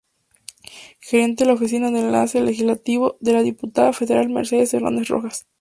[0.99, 5.45] Gerente de la Oficina de Enlace Legislativo de la Diputada Federal Mercedes Hernández Rojas.